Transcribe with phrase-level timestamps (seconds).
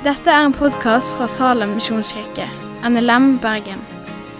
[0.00, 2.46] Dette er en podkast fra Salem misjonskirke,
[2.88, 3.82] NLM Bergen.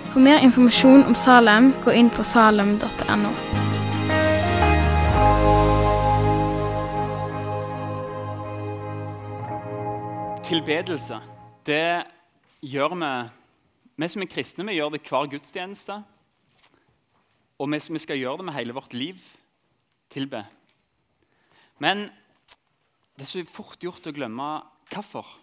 [0.09, 3.32] For mer informasjon om Salem, gå inn på salem.no.
[10.48, 11.18] Tilbedelse,
[11.68, 12.06] det
[12.64, 13.12] gjør vi
[14.00, 15.98] Vi som er kristne, vi gjør det hver gudstjeneste.
[17.58, 19.20] Og vi, vi skal gjøre det med hele vårt liv.
[20.08, 20.40] Tilbe.
[21.79, 22.08] Men
[23.13, 24.50] det er så fort gjort å glemme
[24.89, 25.36] hvorfor.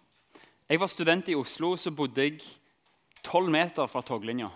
[0.68, 2.42] Jeg var student i Oslo, så bodde jeg
[3.24, 4.50] tolv meter fra toglinja.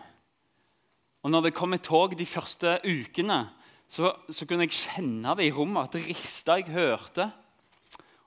[1.24, 3.46] Og når det kom et tog de første ukene,
[3.88, 5.88] så, så kunne jeg kjenne det i rommet.
[5.88, 6.58] At det rista.
[6.60, 7.30] Jeg hørte.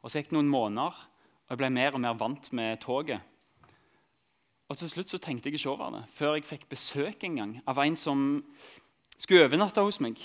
[0.01, 3.21] Og så gikk det noen måneder, og jeg ble mer og mer vant med toget.
[4.69, 7.53] Og Til slutt så tenkte jeg ikke over det før jeg fikk besøk en gang
[7.69, 8.25] av en som
[9.17, 10.25] skulle overnatte hos meg.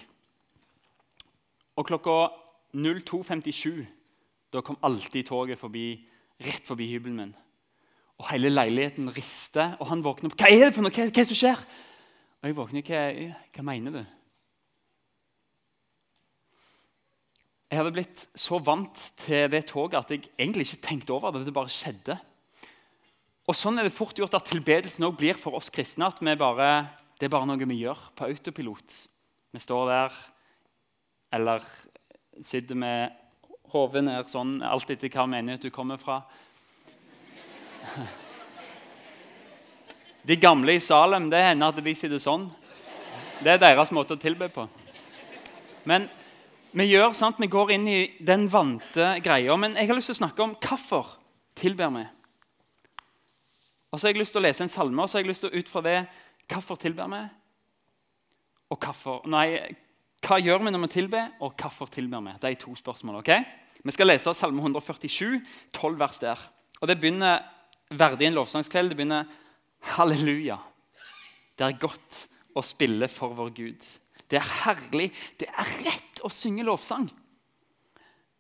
[1.75, 2.31] Og klokka
[2.71, 3.83] 02.57
[4.55, 5.91] da kom alltid toget forbi,
[6.39, 7.35] rett forbi hybelen min.
[8.19, 10.37] Og Hele leiligheten rister, og han våkner opp.
[10.37, 10.91] 'Hva er det for noe?
[10.91, 11.65] Hva, hva er det som skjer?'
[12.39, 12.83] Og jeg våkner.
[12.83, 14.05] Hva, hva mener du?
[17.69, 21.45] Jeg hadde blitt så vant til det toget at jeg egentlig ikke tenkte over det.
[21.45, 22.15] Det bare skjedde.
[23.45, 26.07] Og Sånn er det fort gjort at tilbedelsen også blir for oss kristne.
[26.07, 26.89] at bare,
[27.19, 29.07] Det er bare noe vi gjør på autopilot.
[29.53, 30.13] Vi står der
[31.31, 31.61] eller
[32.41, 33.11] sitter med
[33.69, 36.23] hodet ned sånn, alt etter hva menighet du kommer fra.
[40.29, 42.49] De gamle i Salem det hender at de sitter sånn.
[43.39, 44.67] Det er deres måte å tilbe på.
[45.87, 46.09] Men
[46.75, 49.55] vi gjør sant, vi går inn i den vante greia.
[49.57, 51.15] Men jeg har lyst til å snakke om hvorfor
[51.57, 52.03] tilber vi.
[53.89, 55.45] Og så har jeg lyst til å lese en salme, og så har jeg lyst
[55.45, 55.97] til å ut fra det
[56.49, 57.21] hvorfor tilber vi?
[58.69, 59.47] Og hvorfor, nei,
[60.25, 62.35] hva gjør vi når vi tilber, og hvorfor tilber vi?
[62.41, 63.23] Det er to spørsmål.
[63.23, 63.31] ok?
[63.81, 65.39] Vi skal lese Salme 147,
[65.73, 66.43] 12 vers der.
[66.81, 67.41] Og Det begynner
[67.89, 68.91] verdig en lovsangskveld.
[68.91, 69.29] Det begynner
[69.95, 70.59] halleluja.
[71.57, 72.25] Det er godt
[72.57, 73.87] å spille for vår Gud.
[74.29, 75.09] Det er herlig.
[75.39, 77.09] Det er rett å synge lovsang.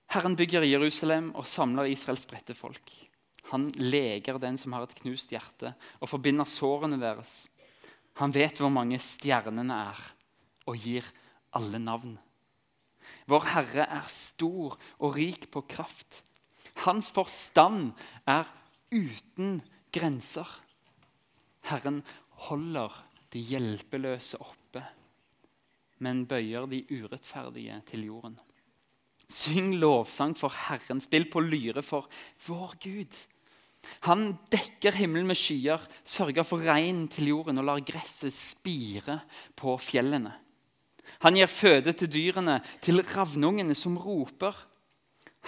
[0.09, 2.93] Herren bygger Jerusalem og samler Israels spredte folk.
[3.51, 7.43] Han leger den som har et knust hjerte, og forbinder sårene deres.
[8.21, 10.01] Han vet hvor mange stjernene er,
[10.69, 11.05] og gir
[11.57, 12.17] alle navn.
[13.29, 16.21] Vår Herre er stor og rik på kraft.
[16.85, 17.91] Hans forstand
[18.29, 18.45] er
[18.91, 19.61] uten
[19.93, 20.47] grenser.
[21.69, 22.01] Herren
[22.47, 22.93] holder
[23.33, 24.83] de hjelpeløse oppe,
[25.99, 28.37] men bøyer de urettferdige til jorden.
[29.29, 32.09] Syng lovsang for Herren, spill på lyre for
[32.47, 33.17] vår Gud.
[34.09, 39.21] Han dekker himmelen med skyer, sørger for regn til jorden og lar gresset spire
[39.55, 40.33] på fjellene.
[41.23, 44.55] Han gir føde til dyrene, til ravnungene som roper.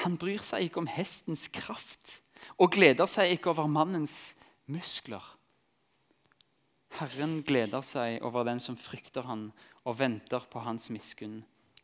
[0.06, 2.20] Han bryr seg ikke om hestens kraft
[2.57, 4.34] og gleder seg ikke over mannens
[4.72, 5.24] muskler.
[7.00, 9.50] Herren gleder seg over den som frykter han
[9.88, 11.41] og venter på hans miskunn.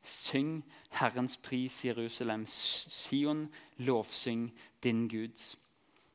[0.08, 0.62] Syng
[1.00, 2.46] Herrens pris, Jerusalem.
[2.48, 3.48] Sion,
[3.78, 4.50] lovsyng
[4.84, 5.36] din Gud.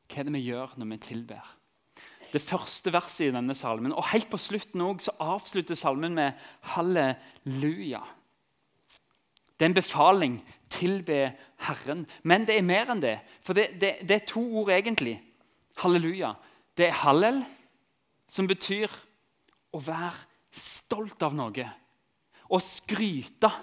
[0.09, 1.51] Hva er det vi gjør når vi tilber?
[2.33, 6.33] Det første verset i denne salmen, og Helt på slutten også, så avslutter salmen med
[6.73, 8.01] halleluja.
[9.63, 10.33] Det er en befaling.
[10.67, 11.17] Tilbe
[11.63, 12.01] Herren.
[12.27, 13.13] Men det er mer enn det.
[13.47, 15.13] For det, det, det er to ord egentlig.
[15.79, 16.33] Halleluja.
[16.75, 17.39] Det er hallel,
[18.27, 18.91] som betyr
[19.71, 20.19] å være
[20.51, 21.69] stolt av noe.
[22.43, 23.53] Å skryte.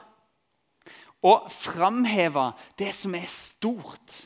[1.20, 2.46] Å framheve
[2.80, 4.22] det som er stort.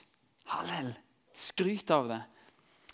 [0.55, 0.95] Hallel.
[1.35, 2.23] Skryt av det.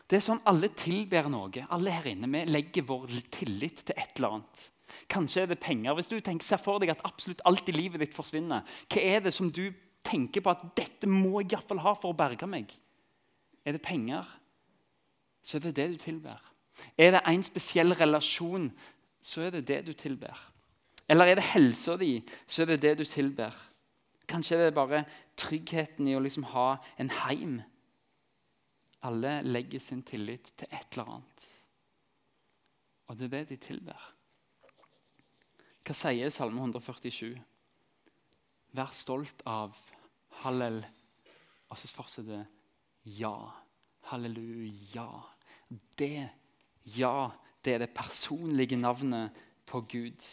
[0.08, 1.68] Det er sånn Alle tilber noe.
[1.68, 4.68] Alle her inne, Vi legger vår tillit til et eller annet.
[5.10, 5.94] Kanskje er det penger.
[5.94, 9.24] Hvis du tenker, ser for deg at absolutt alt i livet ditt forsvinner, hva er
[9.24, 9.66] det som du
[10.06, 12.70] tenker på at dette må jeg iallfall ha for å berge meg?
[13.66, 14.28] Er det penger,
[15.42, 16.38] så er det det du tilber.
[16.96, 18.70] Er det en spesiell relasjon,
[19.20, 20.38] så er det det du tilber.
[21.10, 23.56] Eller er det helsa di, så er det det du tilber.
[24.30, 25.02] Kanskje er det bare
[25.36, 27.58] tryggheten i å liksom ha en heim
[29.02, 31.46] alle legger sin tillit til et eller annet.
[33.08, 34.00] Og det er det de tilber.
[35.86, 37.34] Hva sier Salme 147?
[38.76, 39.76] Vær stolt av
[40.44, 40.82] hallel.
[41.70, 42.44] Og så fortsetter det
[43.20, 43.34] ja.
[44.10, 45.06] Halleluja.
[45.98, 46.28] Det,
[46.96, 47.30] ja,
[47.64, 49.30] det er det personlige navnet
[49.66, 50.24] på Gud.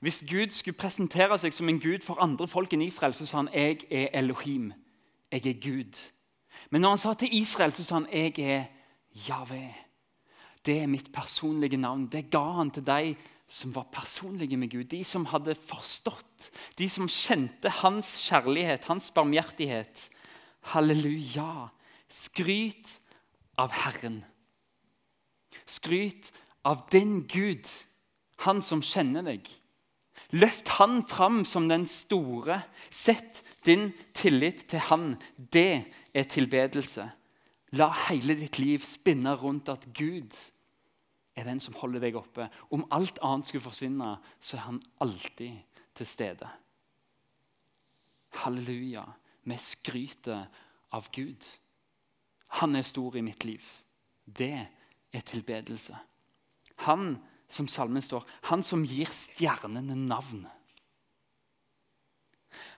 [0.00, 3.42] Hvis Gud skulle presentere seg som en gud for andre folk enn Israel, så sa
[3.42, 4.72] han jeg er Elohim.
[5.30, 6.00] Jeg er Gud.
[6.70, 8.64] Men når han sa til Israel, så sa han jeg er
[9.28, 9.68] Javé.
[10.66, 12.08] Det er mitt personlige navn.
[12.10, 13.14] Det ga han til de
[13.48, 14.84] som var personlige med Gud.
[14.92, 20.08] De som hadde forstått, de som kjente hans kjærlighet, hans barmhjertighet.
[20.74, 21.70] Halleluja.
[22.08, 22.98] Skryt
[23.58, 24.22] av Herren.
[25.68, 26.30] Skryt
[26.64, 27.68] av din Gud,
[28.44, 29.48] han som kjenner deg.
[30.36, 32.62] Løft han fram som den store.
[32.90, 35.14] Sett din tillit til han.
[35.36, 37.08] Det er tilbedelse.
[37.76, 40.36] La hele ditt liv spinne rundt at Gud
[41.38, 42.48] er den som holder deg oppe.
[42.74, 46.50] Om alt annet skulle forsvinne, så er han alltid til stede.
[48.42, 49.06] Halleluja.
[49.48, 50.44] Vi skryter
[50.92, 51.46] av Gud.
[52.60, 53.64] Han er stor i mitt liv.
[54.24, 54.54] Det
[55.12, 55.96] er tilbedelse.
[56.84, 57.16] Han
[57.48, 60.44] som salmen står, han som gir stjernene navn.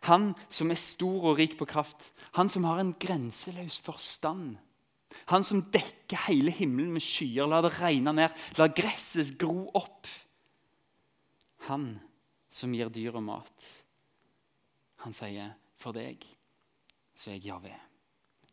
[0.07, 4.59] Han som er stor og rik på kraft, han som har en grenseløs forstand.
[5.31, 10.09] Han som dekker hele himmelen med skyer, lar det regne ned, lar gresset gro opp.
[11.69, 11.93] Han
[12.51, 13.69] som gir dyret mat.
[15.05, 16.25] Han sier, 'For deg
[17.15, 17.81] så er jeg Javé.'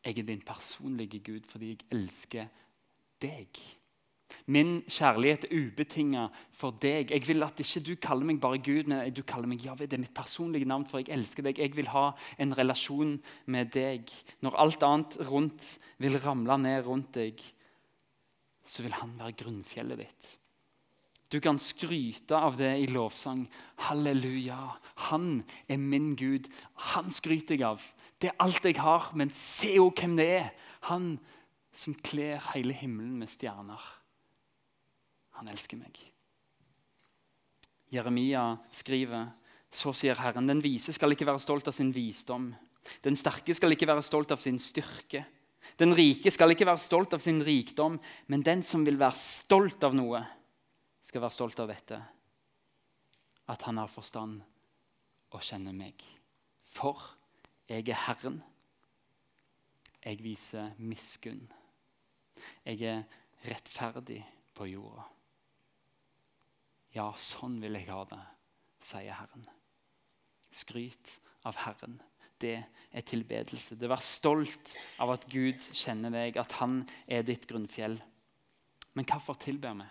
[0.06, 2.48] Jeg er din personlige Gud fordi jeg elsker
[3.19, 3.57] deg.
[4.47, 7.12] Min kjærlighet er ubetinga for deg.
[7.12, 9.88] Jeg vil at ikke du kaller meg bare Gud, men du kaller meg Javé.
[9.88, 11.59] Det er mitt personlige navn, for jeg elsker deg.
[11.59, 12.09] Jeg vil ha
[12.39, 14.12] en relasjon med deg.
[14.44, 15.69] Når alt annet rundt
[16.03, 17.44] vil ramle ned rundt deg,
[18.68, 20.33] så vil han være grunnfjellet ditt.
[21.27, 23.44] Du kan skryte av det i lovsang.
[23.88, 24.59] Halleluja.
[25.12, 26.47] Han er min Gud.
[26.94, 27.83] Han skryter jeg av.
[28.18, 30.51] Det er alt jeg har, men se jo hvem det er.
[30.88, 31.18] Han
[31.75, 33.83] som kler hele himmelen med stjerner.
[35.38, 35.98] Han elsker meg.
[37.94, 39.30] Jeremia skriver
[39.78, 42.50] så sier Herren, den vise skal ikke være stolt av sin visdom.
[43.04, 45.25] Den sterke skal ikke være stolt av sin styrke.
[45.78, 48.00] Den rike skal ikke være stolt av sin rikdom,
[48.31, 50.24] men den som vil være stolt av noe,
[51.04, 52.00] skal være stolt av dette.
[53.48, 54.39] At han har forstand
[55.36, 56.01] og kjenner meg.
[56.72, 57.04] For
[57.68, 58.42] jeg er Herren.
[60.04, 61.44] Jeg viser miskunn.
[62.63, 63.06] Jeg er
[63.48, 64.22] rettferdig
[64.56, 65.07] på jorda.
[66.97, 68.19] Ja, sånn vil jeg ha det,
[68.81, 69.45] sier Herren.
[70.55, 71.11] Skryt
[71.45, 71.99] av Herren.
[72.41, 73.77] Det er tilbedelse.
[73.77, 77.99] Det Vær stolt av at Gud kjenner deg, at han er ditt grunnfjell.
[78.97, 79.88] Men hvorfor tilber vi?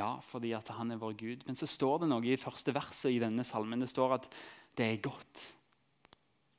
[0.00, 1.44] Ja, fordi at han er vår Gud.
[1.46, 3.84] Men så står det noe i første verset i denne salmen.
[3.84, 4.30] Det står at
[4.74, 5.44] det er godt.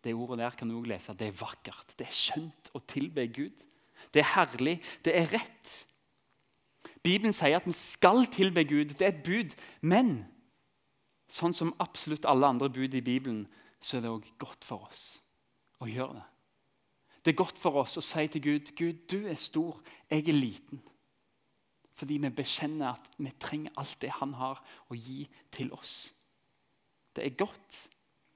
[0.05, 1.17] Det ordet der kan du også lese.
[1.17, 1.97] Det er vakkert.
[1.97, 3.65] Det er skjønt å tilbe Gud.
[4.13, 4.77] Det er herlig.
[5.03, 5.73] Det er rett.
[7.05, 8.95] Bibelen sier at vi skal tilbe Gud.
[8.97, 9.53] Det er et bud.
[9.85, 10.23] Men
[11.29, 13.45] sånn som absolutt alle andre bud i Bibelen,
[13.81, 15.03] så er det òg godt for oss
[15.83, 16.25] å gjøre det.
[17.25, 19.79] Det er godt for oss å si til Gud Gud, du er stor,
[20.09, 20.81] jeg er liten.
[21.95, 24.59] Fordi vi bekjenner at vi trenger alt det han har
[24.91, 25.23] å gi
[25.53, 26.11] til oss.
[27.15, 27.79] Det er godt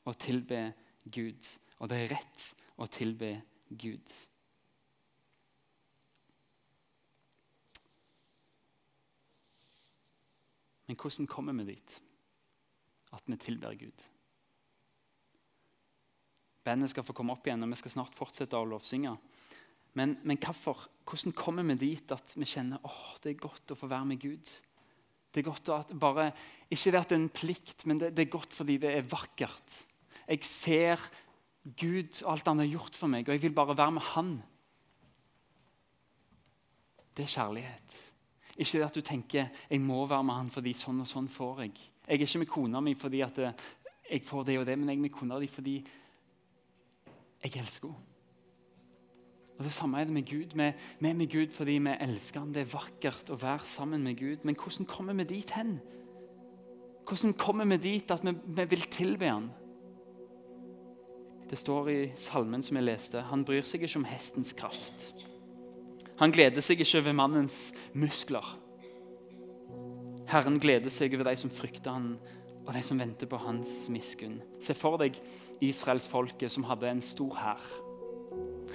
[0.08, 0.70] å tilbe
[1.06, 2.46] Gud, og det er rett
[2.80, 3.34] å tilbe
[3.70, 4.16] Gud.
[10.90, 12.00] Men hvordan kommer vi dit?
[13.14, 14.06] At vi tilber Gud.
[16.66, 19.14] Bandet skal få komme opp igjen, og vi skal snart fortsette å lovsynge.
[19.98, 20.88] Men, men hvorfor?
[21.10, 24.22] hvordan kommer vi dit at vi kjenner åh, det er godt å få være med
[24.22, 24.52] Gud?
[25.30, 26.32] Det er godt at bare,
[26.70, 29.10] Ikke det at det er en plikt, men det, det er godt fordi det er
[29.10, 29.80] vakkert.
[30.26, 31.10] Jeg ser
[31.78, 34.32] Gud og alt han har gjort for meg, og jeg vil bare være med Han.
[37.18, 37.98] Det er kjærlighet.
[38.60, 41.78] Ikke at du tenker jeg må være med han fordi sånn og sånn får jeg.
[42.10, 43.66] Jeg er ikke med kona mi fordi at eh,
[44.10, 45.76] jeg får det og det, men jeg er med kona di fordi
[47.40, 48.06] jeg elsker henne.
[49.60, 50.56] Og Det samme er det med Gud.
[50.56, 52.54] Vi, er med Gud fordi vi elsker ham.
[52.54, 54.46] Det er vakkert å være sammen med Gud.
[54.48, 55.82] Men hvordan kommer vi dit hen?
[57.04, 59.50] Hvordan kommer vi dit at vi, vi vil tilbe ham?
[61.50, 63.26] Det står i salmen som jeg leste.
[63.28, 65.10] Han bryr seg ikke om hestens kraft.
[66.20, 68.44] Han gleder seg ikke over mannens muskler.
[70.30, 72.10] Herren gleder seg over de som frykter han,
[72.68, 74.42] og de som venter på hans miskunn.
[74.62, 75.16] Se for deg
[75.64, 77.64] israelsfolket som hadde en stor hær.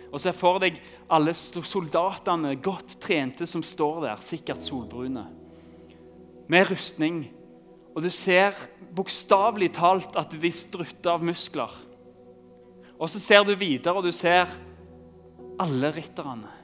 [0.09, 0.81] Og se for deg
[1.13, 5.27] alle soldatene, godt trente, som står der, sikkert solbrune,
[6.51, 7.23] med rustning.
[7.95, 8.57] Og du ser
[8.95, 11.71] bokstavelig talt at de strutter av muskler.
[12.99, 14.51] Og så ser du videre, og du ser
[15.61, 16.64] alle rytterne.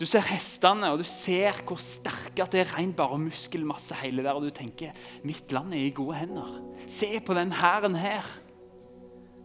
[0.00, 4.24] Du ser hestene, og du ser hvor sterke at det er ren bare muskelmasse hele
[4.24, 4.32] der.
[4.32, 4.96] Og du tenker
[5.28, 6.54] mitt land er i gode hender.
[6.88, 8.24] Se på den hæren her.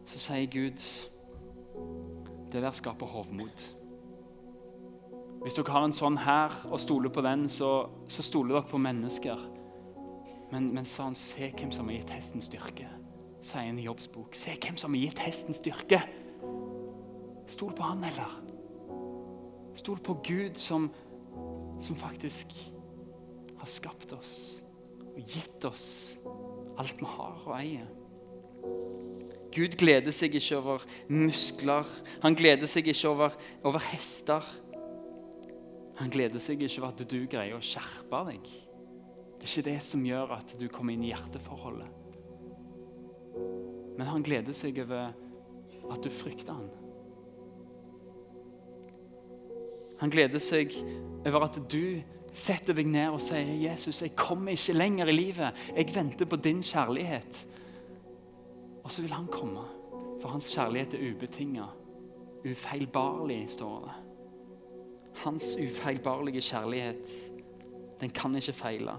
[0.07, 0.79] Så sier Gud
[2.53, 3.65] det der skaper hovmod.
[5.43, 8.79] Hvis dere har en sånn her og stoler på den, så, så stoler dere på
[8.79, 9.43] mennesker.
[10.53, 12.87] Men, men sa han, se hvem som har gitt hesten styrke.
[13.43, 14.37] Sier en i Jobbs bok.
[14.39, 15.99] Se hvem som har gitt hesten styrke.
[17.51, 18.44] Stol på han, eller?
[19.75, 20.87] Stol på Gud som,
[21.83, 22.53] som faktisk
[23.59, 24.35] har skapt oss
[25.15, 25.87] og gitt oss
[26.79, 27.87] alt vi har og eier.
[29.55, 31.87] Gud gleder seg ikke over muskler.
[32.25, 34.43] Han gleder seg ikke over, over hester.
[36.01, 38.49] Han gleder seg ikke over at du greier å skjerpe deg.
[39.39, 42.01] Det er ikke det som gjør at du kommer inn i hjerteforholdet.
[43.95, 45.13] Men han gleder seg over
[45.91, 46.84] at du frykter han.
[49.99, 50.73] Han gleder seg
[51.25, 52.01] over at du
[52.35, 55.67] setter deg ned og sier, 'Jesus, jeg kommer ikke lenger i livet.
[55.75, 57.45] Jeg venter på din kjærlighet.'
[58.83, 59.63] Og så vil han komme,
[60.21, 61.65] for hans kjærlighet er ubetinga.
[62.45, 63.95] Ufeilbarlig, står det.
[65.23, 67.09] Hans ufeilbarlige kjærlighet,
[68.01, 68.93] den kan ikke feile.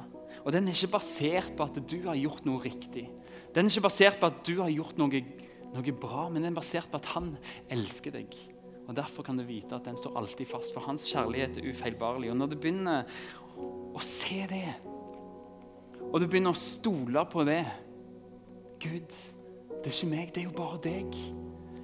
[0.45, 3.11] Og den er ikke basert på at du har gjort noe riktig.
[3.55, 5.23] Den er ikke basert på at du har gjort noe,
[5.75, 7.37] noe bra, men den er basert på at han
[7.71, 8.35] elsker deg.
[8.87, 12.31] Og Derfor kan du vite at den står alltid fast, for hans kjærlighet er ufeilbarlig.
[12.31, 13.05] Og Når du begynner
[13.97, 14.69] å se det,
[16.07, 17.65] og du begynner å stole på det
[18.81, 19.15] Gud,
[19.83, 21.17] det er ikke meg, det er jo bare deg.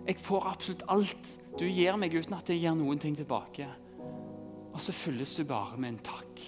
[0.06, 3.66] Jeg får absolutt alt du gir meg, uten at jeg gir noen ting tilbake.
[4.72, 6.42] Og så fylles du bare med en takk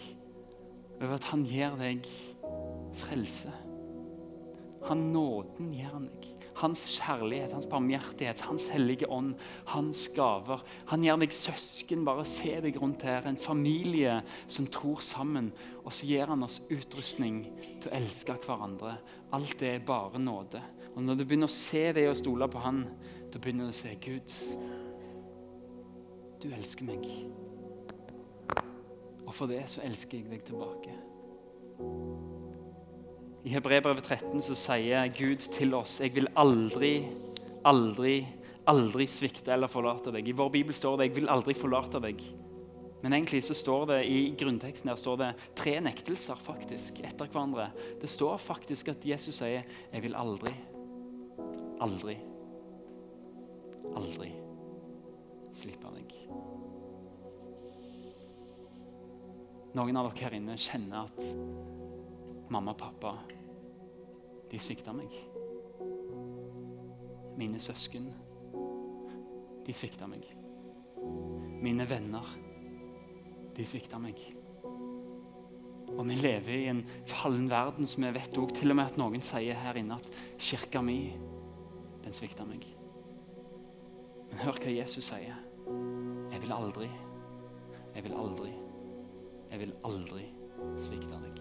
[1.00, 2.06] over at han gir deg
[2.96, 3.52] frelse.
[4.88, 6.33] Han nåden gir han deg.
[6.64, 9.34] Hans kjærlighet, hans barmhjertighet, hans hellige ånd,
[9.68, 10.62] hans gaver.
[10.88, 12.06] Han gir deg søsken.
[12.08, 13.28] Bare se deg rundt her.
[13.28, 15.52] En familie som tror sammen.
[15.84, 17.42] Og så gir han oss utrustning
[17.82, 18.96] til å elske hverandre.
[19.36, 20.62] Alt det er bare nåde.
[20.94, 22.84] Og når du begynner å se det og stole på han,
[23.28, 24.36] da begynner du å se Gud.
[26.40, 27.04] Du elsker meg.
[29.24, 32.33] Og for det så elsker jeg deg tilbake.
[33.44, 36.94] I Hebrevet 13 så sier Gud til oss jeg vil aldri,
[37.68, 38.22] aldri,
[38.72, 40.30] aldri svikte eller forlate deg.
[40.30, 42.22] I vår bibel står det 'jeg vil aldri forlate deg'.
[43.02, 47.70] Men egentlig så står det i grunnteksten her står det tre nektelser faktisk etter hverandre.
[48.00, 50.54] Det står faktisk at Jesus sier 'jeg vil aldri,
[51.80, 52.16] aldri,
[53.94, 54.32] aldri
[55.52, 56.14] slippe deg'.
[59.74, 61.83] Noen av dere her inne kjenner at
[62.52, 63.14] mamma og pappa
[64.50, 65.10] de svikta meg.
[67.38, 68.10] Mine søsken,
[69.66, 70.26] de svikta meg.
[71.64, 72.28] Mine venner,
[73.56, 74.20] de svikta meg.
[75.94, 78.98] Og vi lever i en fallen verden som vi vet også, til og med at
[79.00, 80.98] noen sier her inne at kirka mi,
[82.04, 82.66] den svikta meg.
[84.30, 85.38] Men hør hva Jesus sier.
[86.32, 86.90] Jeg vil aldri,
[87.94, 88.52] jeg vil aldri,
[89.50, 90.26] jeg vil aldri
[90.82, 91.33] svikte deg.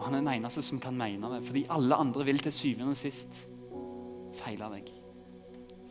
[0.00, 2.94] Og Han er den eneste som kan mene det, fordi alle andre vil til syvende
[2.94, 3.42] og sist
[4.40, 4.88] feile deg.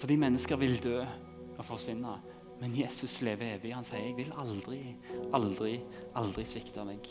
[0.01, 1.03] Fordi mennesker vil dø
[1.57, 2.15] og forsvinne.
[2.59, 3.75] Men Jesus lever evig.
[3.75, 4.95] Han sier 'Jeg vil aldri,
[5.33, 5.79] aldri,
[6.15, 7.09] aldri svikte deg'.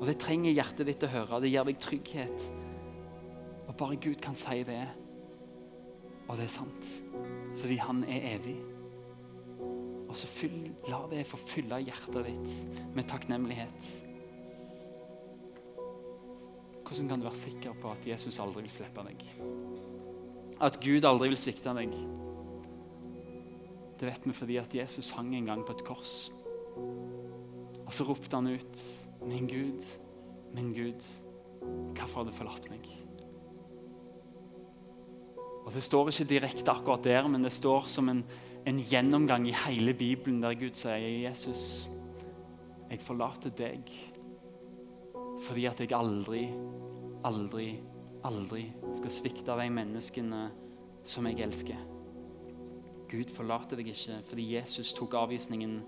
[0.00, 1.40] Og Det trenger hjertet ditt å høre.
[1.40, 2.52] Det gir deg trygghet.
[3.68, 4.88] Og bare Gud kan si det.
[6.28, 6.84] Og det er sant.
[7.56, 8.56] Fordi han er evig.
[10.08, 14.03] Og så fyll, la det få fylle hjertet ditt med takknemlighet.
[16.84, 19.22] Hvordan kan du være sikker på at Jesus aldri vil slippe deg?
[20.62, 21.94] At Gud aldri vil svikte deg?
[23.98, 26.12] Det vet vi fordi at Jesus hang en gang på et kors.
[27.84, 28.84] Og så ropte han ut,
[29.24, 29.84] 'Min Gud,
[30.52, 31.00] min Gud,
[31.96, 32.90] hvorfor har du forlatt meg?'
[35.64, 38.24] Og Det står ikke direkte akkurat der, men det står som en,
[38.66, 41.88] en gjennomgang i hele Bibelen der Gud sier, 'Jesus,
[42.90, 44.13] jeg forlater deg'
[45.44, 46.46] fordi at jeg aldri,
[47.26, 47.68] aldri,
[48.24, 48.64] aldri
[48.96, 50.46] skal svikte av de menneskene
[51.04, 51.80] som jeg elsker.
[53.10, 55.78] Gud forlater deg ikke fordi Jesus tok avvisningen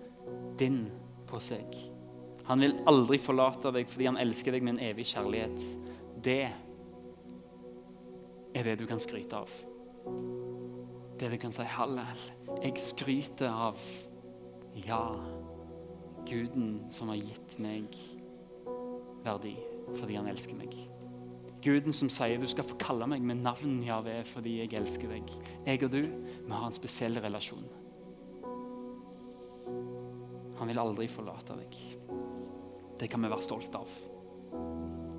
[0.60, 0.84] din
[1.26, 1.78] på seg.
[2.46, 5.64] Han vil aldri forlate deg fordi han elsker deg med en evig kjærlighet.
[6.22, 6.42] Det
[8.56, 9.50] er det du kan skryte av.
[11.16, 12.20] Det du kan si 'Hallel,
[12.62, 13.80] jeg skryter av
[14.76, 15.16] Ja,
[16.26, 17.96] Guden som har gitt meg
[19.26, 19.56] verdi
[19.96, 20.74] fordi han elsker meg.
[21.66, 25.30] Guden som sier du skal få kalle meg med navn Jave fordi jeg elsker deg.
[25.66, 26.02] Jeg og du,
[26.46, 27.64] vi har en spesiell relasjon.
[30.56, 31.78] Han vil aldri forlate deg.
[32.96, 33.90] Det kan vi være stolt av.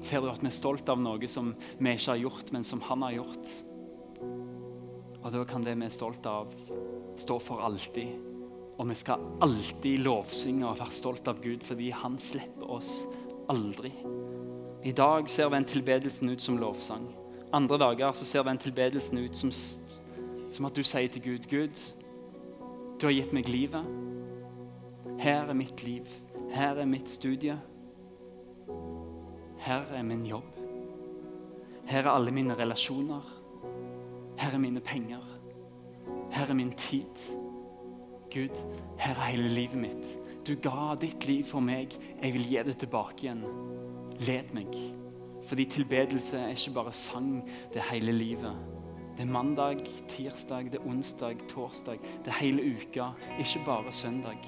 [0.01, 2.81] Ser du at vi er stolt av noe som vi ikke har gjort, men som
[2.87, 3.51] han har gjort?
[5.19, 6.53] Og da kan det vi er stolt av,
[7.19, 8.15] stå for alltid.
[8.77, 12.91] Og vi skal alltid lovsynge og være stolt av Gud fordi han slipper oss
[13.49, 13.91] aldri.
[14.83, 17.07] I dag ser den tilbedelsen ut som lovsang.
[17.53, 19.51] Andre dager så ser den tilbedelsen ut som,
[20.51, 21.79] som at du sier til Gud Gud,
[23.01, 23.85] Du har gitt meg livet.
[25.19, 26.07] Her er mitt liv.
[26.49, 27.59] Her er mitt studie.
[29.57, 30.57] Her er min jobb.
[31.85, 33.21] Her er alle mine relasjoner.
[34.37, 35.21] Her er mine penger.
[36.31, 37.21] Her er min tid.
[38.33, 38.57] Gud,
[38.97, 40.19] her er hele livet mitt.
[40.47, 41.91] Du ga ditt liv for meg.
[42.21, 43.41] Jeg vil gi det tilbake igjen.
[44.23, 44.71] Led meg.
[45.47, 47.41] Fordi tilbedelse er ikke bare sang,
[47.73, 48.55] det er hele livet.
[49.17, 51.99] Det er mandag, tirsdag, det er onsdag, torsdag.
[52.23, 54.47] Det er hele uka, ikke bare søndag.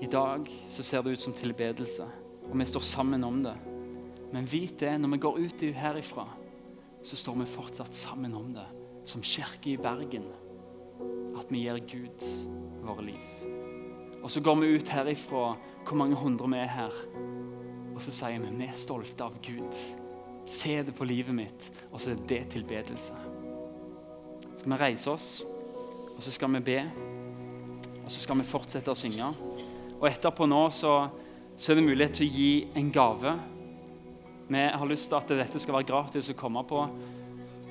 [0.00, 2.04] I dag så ser det ut som tilbedelse,
[2.50, 3.56] og vi står sammen om det.
[4.32, 6.26] Men vit det, når vi går ut herifra,
[7.04, 8.66] så står vi fortsatt sammen om det.
[9.04, 10.26] Som kirke i Bergen.
[11.38, 12.30] At vi gir Gud
[12.82, 13.45] våre liv.
[14.26, 15.52] Og så går vi ut herifra,
[15.86, 16.94] hvor mange hundre vi er her,
[17.94, 19.76] og så sier vi vi er stolte av Gud.
[20.50, 21.68] Se det på livet mitt.
[21.92, 23.14] Og så er det tilbedelse.
[24.48, 25.28] Så skal vi reise oss,
[26.16, 26.80] og så skal vi be.
[28.02, 29.30] Og så skal vi fortsette å synge.
[30.00, 30.96] Og etterpå nå så,
[31.54, 32.50] så er det mulighet til å gi
[32.82, 33.38] en gave.
[34.50, 36.82] Vi har lyst til at dette skal være gratis å komme på.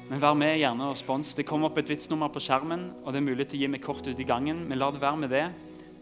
[0.08, 1.36] Men vær med gjerne og spons.
[1.36, 3.84] Det kommer opp et vitsnummer på skjermen, og det er mulig til å gi meg
[3.84, 4.64] kort ut i gangen.
[4.70, 5.48] men la det være med det.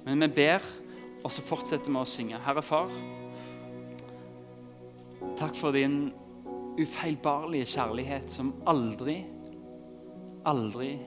[0.04, 0.66] Men vi ber,
[1.24, 2.42] og så fortsetter vi å synge.
[2.44, 2.92] Herre Far,
[5.40, 6.12] takk for din
[6.80, 9.22] ufeilbarlige kjærlighet som aldri,
[10.50, 10.98] aldri,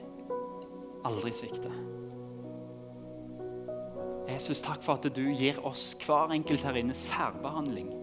[1.05, 1.75] aldri svikter.
[4.27, 7.93] Jesus, takk for at du gir oss hver enkelt her inne særbehandling.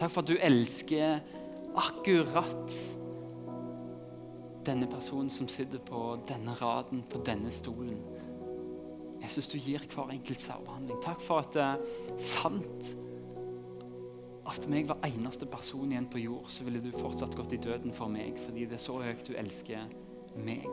[0.00, 1.20] Takk for at du elsker
[1.78, 2.74] akkurat
[4.66, 7.98] denne personen som sitter på denne raden, på denne stolen.
[9.22, 10.98] Jesus, du gir hver enkelt særbehandling.
[11.04, 12.92] Takk for at det er sant
[14.52, 17.94] at meg var eneste person igjen på jord, så ville du fortsatt gått i døden
[17.94, 19.86] for meg, fordi det er så høyt du elsker
[20.42, 20.66] meg.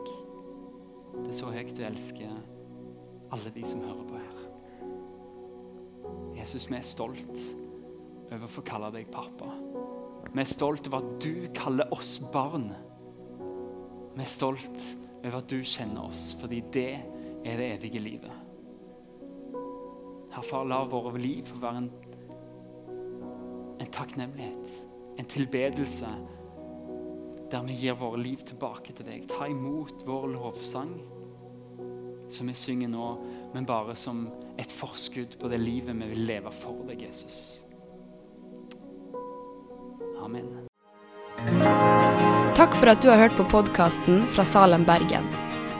[1.14, 2.34] Det er så høyt du elsker
[3.30, 4.36] alle de som hører på her.
[6.40, 7.44] Jesus, vi er stolt
[8.30, 9.52] over å få kalle deg pappa.
[10.30, 12.70] Vi er stolt over at du kaller oss barn.
[14.16, 14.84] Vi er stolt
[15.20, 16.90] over at du kjenner oss, fordi det
[17.44, 18.32] er det evige livet.
[20.30, 21.88] Herfra, la våre liv være en,
[23.80, 24.76] en takknemlighet,
[25.18, 26.10] en tilbedelse,
[27.50, 29.26] der vi gir våre liv tilbake til deg.
[29.30, 30.94] Ta imot vår lovsang,
[32.30, 33.08] som vi synger nå,
[33.54, 34.28] men bare som
[34.60, 37.64] et forskudd på det livet vi vil leve for deg, Jesus.
[40.20, 40.68] Amen.
[42.54, 45.49] Takk for at du har hørt på podkasten fra Salem, Bergen.